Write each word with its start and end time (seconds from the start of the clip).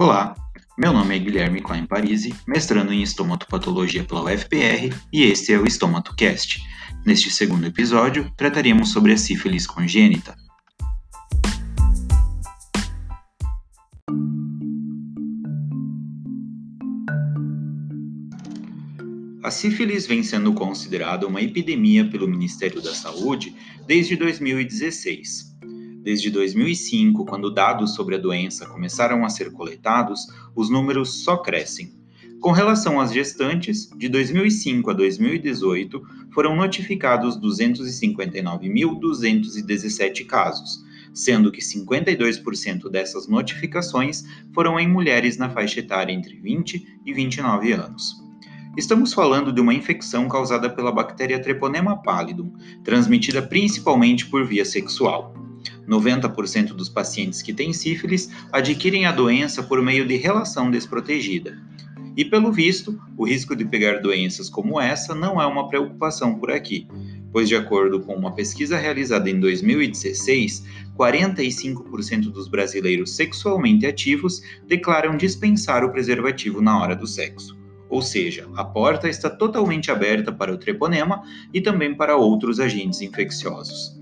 Olá, 0.00 0.32
meu 0.78 0.92
nome 0.92 1.16
é 1.16 1.18
Guilherme 1.18 1.60
Klein 1.60 1.84
Parisi, 1.84 2.32
mestrando 2.46 2.92
em 2.92 3.02
estomatopatologia 3.02 4.04
pela 4.04 4.22
UFPR 4.22 4.94
e 5.12 5.24
este 5.24 5.52
é 5.52 5.58
o 5.58 5.66
EstomatoCast. 5.66 6.62
Neste 7.04 7.32
segundo 7.32 7.66
episódio, 7.66 8.32
trataremos 8.36 8.92
sobre 8.92 9.12
a 9.12 9.18
sífilis 9.18 9.66
congênita. 9.66 10.36
A 19.42 19.50
sífilis 19.50 20.06
vem 20.06 20.22
sendo 20.22 20.54
considerada 20.54 21.26
uma 21.26 21.42
epidemia 21.42 22.08
pelo 22.08 22.28
Ministério 22.28 22.80
da 22.80 22.94
Saúde 22.94 23.52
desde 23.84 24.14
2016. 24.14 25.57
Desde 26.02 26.30
2005, 26.30 27.24
quando 27.24 27.52
dados 27.52 27.94
sobre 27.94 28.14
a 28.14 28.18
doença 28.18 28.66
começaram 28.66 29.24
a 29.24 29.28
ser 29.28 29.50
coletados, 29.52 30.20
os 30.54 30.70
números 30.70 31.24
só 31.24 31.36
crescem. 31.36 31.92
Com 32.40 32.52
relação 32.52 33.00
às 33.00 33.12
gestantes, 33.12 33.90
de 33.96 34.08
2005 34.08 34.90
a 34.90 34.94
2018 34.94 36.00
foram 36.32 36.54
notificados 36.54 37.36
259.217 37.40 40.24
casos, 40.24 40.84
sendo 41.12 41.50
que 41.50 41.60
52% 41.60 42.88
dessas 42.88 43.26
notificações 43.26 44.24
foram 44.54 44.78
em 44.78 44.88
mulheres 44.88 45.36
na 45.36 45.50
faixa 45.50 45.80
etária 45.80 46.12
entre 46.12 46.36
20 46.36 47.00
e 47.04 47.12
29 47.12 47.72
anos. 47.72 48.14
Estamos 48.76 49.12
falando 49.12 49.52
de 49.52 49.60
uma 49.60 49.74
infecção 49.74 50.28
causada 50.28 50.70
pela 50.70 50.92
bactéria 50.92 51.42
Treponema 51.42 52.00
pallidum, 52.00 52.52
transmitida 52.84 53.42
principalmente 53.42 54.26
por 54.26 54.46
via 54.46 54.64
sexual. 54.64 55.34
90% 55.88 56.68
dos 56.74 56.88
pacientes 56.88 57.40
que 57.40 57.54
têm 57.54 57.72
sífilis 57.72 58.30
adquirem 58.52 59.06
a 59.06 59.12
doença 59.12 59.62
por 59.62 59.82
meio 59.82 60.06
de 60.06 60.16
relação 60.16 60.70
desprotegida. 60.70 61.58
E 62.16 62.24
pelo 62.24 62.52
visto, 62.52 63.00
o 63.16 63.24
risco 63.24 63.54
de 63.54 63.64
pegar 63.64 64.00
doenças 64.00 64.50
como 64.50 64.80
essa 64.80 65.14
não 65.14 65.40
é 65.40 65.46
uma 65.46 65.68
preocupação 65.68 66.34
por 66.34 66.50
aqui, 66.50 66.86
pois, 67.32 67.48
de 67.48 67.54
acordo 67.54 68.00
com 68.00 68.14
uma 68.14 68.34
pesquisa 68.34 68.76
realizada 68.76 69.30
em 69.30 69.38
2016, 69.38 70.64
45% 70.96 72.32
dos 72.32 72.48
brasileiros 72.48 73.14
sexualmente 73.14 73.86
ativos 73.86 74.42
declaram 74.66 75.16
dispensar 75.16 75.84
o 75.84 75.92
preservativo 75.92 76.60
na 76.60 76.80
hora 76.80 76.96
do 76.96 77.06
sexo. 77.06 77.56
Ou 77.88 78.02
seja, 78.02 78.48
a 78.56 78.64
porta 78.64 79.08
está 79.08 79.30
totalmente 79.30 79.90
aberta 79.90 80.32
para 80.32 80.52
o 80.52 80.58
treponema 80.58 81.22
e 81.54 81.60
também 81.60 81.94
para 81.94 82.16
outros 82.16 82.60
agentes 82.60 83.00
infecciosos. 83.00 83.97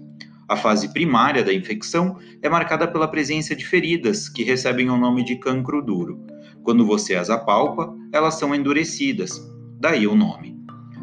A 0.49 0.57
fase 0.57 0.93
primária 0.93 1.43
da 1.43 1.53
infecção 1.53 2.19
é 2.41 2.49
marcada 2.49 2.87
pela 2.87 3.09
presença 3.09 3.55
de 3.55 3.67
feridas, 3.67 4.29
que 4.29 4.45
recebem 4.45 4.89
o 4.89 4.97
nome 4.97 5.25
de 5.25 5.37
cancro 5.37 5.83
duro. 5.83 6.25
Quando 6.63 6.87
você 6.87 7.17
as 7.17 7.31
apalpa, 7.31 7.93
elas 8.13 8.39
são 8.39 8.55
endurecidas, 8.55 9.41
daí 9.81 10.07
o 10.07 10.15
nome. 10.15 10.57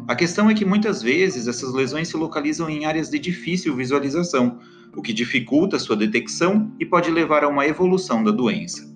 A 0.08 0.14
questão 0.14 0.48
é 0.48 0.54
que 0.54 0.64
muitas 0.64 1.02
vezes 1.02 1.46
essas 1.46 1.74
lesões 1.74 2.08
se 2.08 2.16
localizam 2.16 2.70
em 2.70 2.86
áreas 2.86 3.10
de 3.10 3.18
difícil 3.18 3.76
visualização, 3.76 4.58
o 4.96 5.02
que 5.02 5.12
dificulta 5.12 5.78
sua 5.78 5.96
detecção 5.96 6.72
e 6.80 6.86
pode 6.86 7.10
levar 7.10 7.44
a 7.44 7.48
uma 7.48 7.66
evolução 7.66 8.24
da 8.24 8.30
doença. 8.30 8.90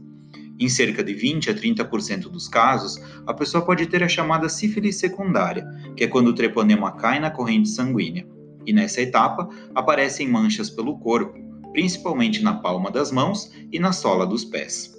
Em 0.59 0.69
cerca 0.69 1.05
de 1.05 1.13
20 1.13 1.51
a 1.51 1.55
30% 1.55 2.23
dos 2.31 2.49
casos, 2.49 2.99
a 3.27 3.35
pessoa 3.35 3.65
pode 3.65 3.87
ter 3.87 4.03
a 4.03 4.09
chamada 4.09 4.49
sífilis 4.49 4.97
secundária, 4.97 5.67
que 5.95 6.05
é 6.05 6.09
quando 6.09 6.29
o 6.29 6.35
treponema 6.35 6.93
cai 6.93 7.21
na 7.21 7.31
corrente 7.31 7.69
sanguínea. 7.69 8.27
E 8.69 8.73
nessa 8.75 9.01
etapa, 9.01 9.49
aparecem 9.75 10.29
manchas 10.29 10.69
pelo 10.69 10.99
corpo, 10.99 11.39
principalmente 11.73 12.43
na 12.43 12.53
palma 12.53 12.91
das 12.91 13.11
mãos 13.11 13.51
e 13.73 13.79
na 13.79 13.93
sola 13.93 14.27
dos 14.27 14.45
pés. 14.45 14.95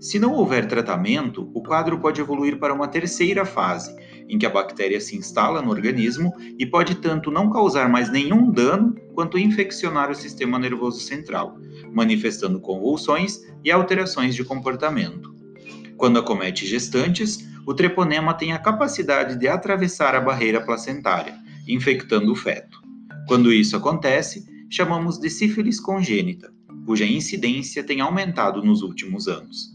Se 0.00 0.18
não 0.18 0.32
houver 0.32 0.66
tratamento, 0.66 1.50
o 1.52 1.62
quadro 1.62 2.00
pode 2.00 2.18
evoluir 2.18 2.58
para 2.58 2.72
uma 2.72 2.88
terceira 2.88 3.44
fase, 3.44 3.94
em 4.26 4.38
que 4.38 4.46
a 4.46 4.50
bactéria 4.50 4.98
se 5.02 5.18
instala 5.18 5.60
no 5.60 5.70
organismo 5.70 6.32
e 6.58 6.64
pode 6.64 6.94
tanto 6.94 7.30
não 7.30 7.50
causar 7.50 7.90
mais 7.90 8.10
nenhum 8.10 8.50
dano 8.50 8.94
quanto 9.14 9.36
infeccionar 9.36 10.10
o 10.10 10.14
sistema 10.14 10.58
nervoso 10.58 11.00
central, 11.00 11.58
manifestando 11.92 12.58
convulsões 12.58 13.40
e 13.62 13.70
alterações 13.70 14.34
de 14.34 14.42
comportamento. 14.44 15.34
Quando 15.98 16.18
acomete 16.18 16.64
gestantes, 16.64 17.46
o 17.66 17.74
treponema 17.74 18.32
tem 18.32 18.54
a 18.54 18.58
capacidade 18.58 19.38
de 19.38 19.46
atravessar 19.46 20.14
a 20.14 20.20
barreira 20.22 20.62
placentária, 20.62 21.34
infectando 21.68 22.32
o 22.32 22.34
feto. 22.34 22.80
Quando 23.30 23.52
isso 23.52 23.76
acontece, 23.76 24.44
chamamos 24.68 25.16
de 25.16 25.30
sífilis 25.30 25.78
congênita, 25.78 26.52
cuja 26.84 27.04
incidência 27.04 27.84
tem 27.84 28.00
aumentado 28.00 28.60
nos 28.60 28.82
últimos 28.82 29.28
anos. 29.28 29.70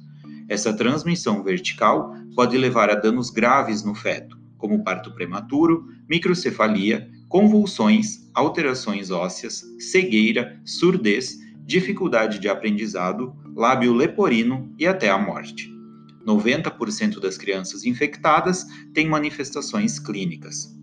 Essa 0.50 0.74
transmissão 0.74 1.42
vertical 1.42 2.14
pode 2.36 2.58
levar 2.58 2.90
a 2.90 2.96
danos 2.96 3.30
graves 3.30 3.82
no 3.82 3.96
feto, 3.96 4.38
como 4.58 4.84
parto 4.84 5.10
prematuro, 5.14 5.88
microcefalia, 6.06 7.10
convulsões, 7.30 8.30
alterações 8.34 9.10
ósseas, 9.10 9.64
cegueira, 9.80 10.60
surdez, 10.66 11.38
dificuldade 11.66 12.40
de 12.40 12.50
aprendizado, 12.50 13.34
lábio 13.56 13.94
leporino 13.94 14.70
e 14.78 14.86
até 14.86 15.10
a 15.10 15.18
morte. 15.18 15.74
90% 16.28 17.22
das 17.22 17.38
crianças 17.38 17.86
infectadas 17.86 18.66
têm 18.94 19.08
manifestações 19.08 19.98
clínicas. 19.98 20.76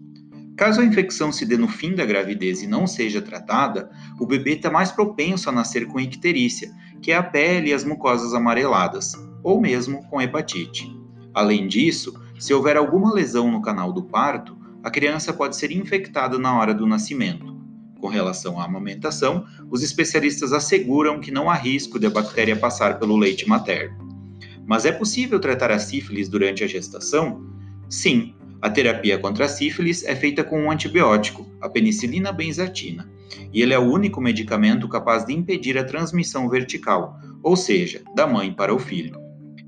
Caso 0.56 0.80
a 0.80 0.84
infecção 0.84 1.32
se 1.32 1.46
dê 1.46 1.56
no 1.56 1.68
fim 1.68 1.94
da 1.94 2.04
gravidez 2.04 2.62
e 2.62 2.66
não 2.66 2.86
seja 2.86 3.22
tratada, 3.22 3.90
o 4.20 4.26
bebê 4.26 4.52
está 4.52 4.70
mais 4.70 4.92
propenso 4.92 5.48
a 5.48 5.52
nascer 5.52 5.86
com 5.86 5.98
icterícia, 5.98 6.70
que 7.00 7.10
é 7.10 7.16
a 7.16 7.22
pele 7.22 7.70
e 7.70 7.72
as 7.72 7.84
mucosas 7.84 8.34
amareladas, 8.34 9.12
ou 9.42 9.60
mesmo 9.60 10.06
com 10.08 10.20
hepatite. 10.20 10.94
Além 11.34 11.66
disso, 11.66 12.14
se 12.38 12.52
houver 12.52 12.76
alguma 12.76 13.12
lesão 13.12 13.50
no 13.50 13.62
canal 13.62 13.92
do 13.92 14.04
parto, 14.04 14.56
a 14.82 14.90
criança 14.90 15.32
pode 15.32 15.56
ser 15.56 15.70
infectada 15.72 16.38
na 16.38 16.58
hora 16.58 16.74
do 16.74 16.86
nascimento. 16.86 17.52
Com 18.00 18.08
relação 18.08 18.60
à 18.60 18.64
amamentação, 18.64 19.46
os 19.70 19.82
especialistas 19.82 20.52
asseguram 20.52 21.20
que 21.20 21.30
não 21.30 21.48
há 21.48 21.54
risco 21.54 21.98
de 21.98 22.06
a 22.06 22.10
bactéria 22.10 22.56
passar 22.56 22.98
pelo 22.98 23.16
leite 23.16 23.48
materno. 23.48 23.96
Mas 24.66 24.84
é 24.84 24.92
possível 24.92 25.40
tratar 25.40 25.70
a 25.70 25.78
sífilis 25.78 26.28
durante 26.28 26.62
a 26.62 26.66
gestação? 26.66 27.46
Sim, 27.88 28.34
a 28.62 28.70
terapia 28.70 29.18
contra 29.18 29.46
a 29.46 29.48
sífilis 29.48 30.04
é 30.04 30.14
feita 30.14 30.44
com 30.44 30.62
um 30.62 30.70
antibiótico, 30.70 31.44
a 31.60 31.68
penicilina 31.68 32.30
benzatina, 32.30 33.10
e 33.52 33.60
ele 33.60 33.74
é 33.74 33.78
o 33.78 33.92
único 33.92 34.20
medicamento 34.20 34.88
capaz 34.88 35.26
de 35.26 35.32
impedir 35.32 35.76
a 35.76 35.82
transmissão 35.82 36.48
vertical, 36.48 37.18
ou 37.42 37.56
seja, 37.56 38.02
da 38.14 38.24
mãe 38.24 38.52
para 38.52 38.72
o 38.72 38.78
filho. 38.78 39.20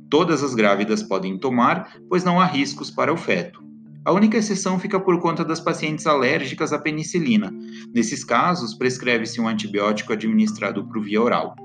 Todas 0.09 0.45
as 0.45 0.55
grávidas 0.55 1.03
podem 1.03 1.37
tomar, 1.37 1.93
pois 2.09 2.23
não 2.23 2.41
há 2.41 2.47
riscos 2.47 2.89
para 2.89 3.13
o 3.13 3.17
feto. 3.17 3.65
A 4.05 4.13
única 4.13 4.37
exceção 4.37 4.79
fica 4.79 5.01
por 5.01 5.19
conta 5.21 5.45
das 5.45 5.59
pacientes 5.59 6.07
alérgicas 6.07 6.73
à 6.73 6.79
penicilina. 6.79 7.53
Nesses 7.93 8.23
casos, 8.23 8.75
prescreve-se 8.75 9.41
um 9.41 9.49
antibiótico 9.49 10.13
administrado 10.13 10.87
por 10.87 11.03
via 11.03 11.21
oral. 11.21 11.57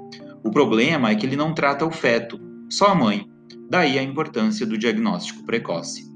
O 0.43 0.49
problema 0.49 1.11
é 1.11 1.15
que 1.15 1.27
ele 1.27 1.35
não 1.35 1.53
trata 1.53 1.85
o 1.85 1.91
feto, 1.91 2.39
só 2.71 2.87
a 2.87 2.95
mãe. 2.95 3.29
Daí 3.69 3.99
a 3.99 4.03
importância 4.03 4.65
do 4.65 4.79
diagnóstico 4.79 5.45
precoce. 5.45 6.08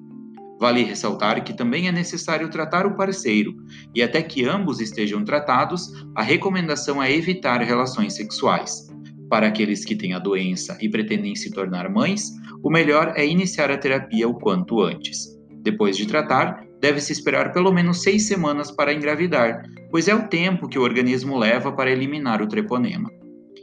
Vale 0.64 0.82
ressaltar 0.82 1.44
que 1.44 1.54
também 1.54 1.90
é 1.90 1.92
necessário 1.92 2.50
tratar 2.50 2.86
o 2.86 2.96
parceiro, 2.96 3.54
e 3.94 4.02
até 4.02 4.22
que 4.22 4.46
ambos 4.46 4.80
estejam 4.80 5.22
tratados, 5.26 5.92
a 6.16 6.24
recomendação 6.24 7.04
é 7.04 7.14
evitar 7.14 7.60
relações 7.60 8.16
sexuais. 8.16 8.88
Para 9.30 9.48
aqueles 9.48 9.84
que 9.84 9.94
têm 9.94 10.14
a 10.14 10.20
doença 10.20 10.78
e 10.80 10.88
pretendem 10.88 11.36
se 11.36 11.52
tornar 11.52 11.90
mães, 11.90 12.32
o 12.64 12.70
melhor 12.70 13.12
é 13.18 13.28
iniciar 13.28 13.70
a 13.72 13.78
terapia 13.78 14.26
o 14.26 14.36
quanto 14.36 14.82
antes. 14.82 15.38
Depois 15.62 15.98
de 15.98 16.06
tratar, 16.06 16.66
deve-se 16.80 17.12
esperar 17.12 17.52
pelo 17.52 17.74
menos 17.74 18.02
seis 18.02 18.26
semanas 18.26 18.72
para 18.72 18.94
engravidar, 18.94 19.64
pois 19.92 20.08
é 20.08 20.16
o 20.16 20.30
tempo 20.30 20.70
que 20.70 20.80
o 20.80 20.84
organismo 20.84 21.38
leva 21.38 21.74
para 21.74 21.92
eliminar 21.92 22.42
o 22.42 22.48
treponema. 22.48 23.12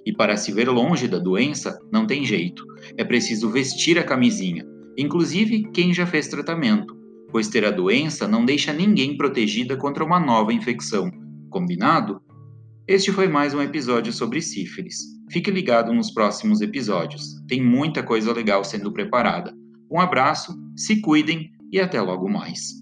E 0.05 0.13
para 0.13 0.37
se 0.37 0.53
ver 0.53 0.69
longe 0.69 1.09
da 1.09 1.19
doença, 1.19 1.79
não 1.91 2.07
tem 2.07 2.27
jeito. 2.27 2.63
É 2.99 3.05
preciso 3.05 3.49
vestir 3.49 3.99
a 3.99 4.05
camisinha, 4.05 4.67
inclusive 4.97 5.71
quem 5.73 5.93
já 5.93 6.07
fez 6.07 6.29
tratamento, 6.29 6.97
pois 7.31 7.49
ter 7.49 7.65
a 7.65 7.71
doença 7.71 8.27
não 8.27 8.45
deixa 8.45 8.73
ninguém 8.73 9.17
protegida 9.17 9.77
contra 9.77 10.05
uma 10.05 10.19
nova 10.19 10.53
infecção. 10.53 11.11
Combinado? 11.49 12.21
Este 12.87 13.13
foi 13.13 13.29
mais 13.29 13.55
um 13.55 13.63
episódio 13.63 14.13
sobre 14.13 14.43
sífilis. 14.43 14.97
Fique 15.31 15.51
ligado 15.51 15.93
nos 15.95 16.11
próximos 16.11 16.61
episódios. 16.61 17.41
Tem 17.47 17.63
muita 17.63 18.03
coisa 18.03 18.33
legal 18.33 18.65
sendo 18.65 18.93
preparada. 18.93 19.55
Um 19.91 20.01
abraço, 20.01 20.53
se 20.77 21.01
cuidem 21.01 21.51
e 21.71 21.81
até 21.81 22.01
logo 22.01 22.29
mais. 22.29 22.81